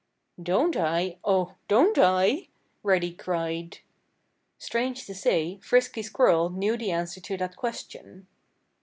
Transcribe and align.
"Don't 0.41 0.75
I? 0.75 1.19
Oh, 1.23 1.57
don't 1.67 1.99
I?" 1.99 2.47
Reddy 2.81 3.11
cried. 3.13 3.81
Strange 4.57 5.05
to 5.05 5.13
say 5.13 5.59
Frisky 5.59 6.01
Squirrel 6.01 6.49
knew 6.49 6.75
the 6.75 6.89
answer 6.89 7.21
to 7.21 7.37
that 7.37 7.55
question. 7.55 8.25